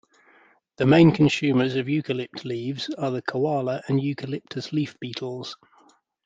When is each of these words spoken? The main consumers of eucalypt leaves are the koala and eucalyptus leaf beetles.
The 0.77 0.87
main 0.87 1.11
consumers 1.11 1.75
of 1.75 1.85
eucalypt 1.85 2.43
leaves 2.43 2.89
are 2.95 3.11
the 3.11 3.21
koala 3.21 3.83
and 3.87 4.01
eucalyptus 4.01 4.73
leaf 4.73 4.99
beetles. 4.99 5.55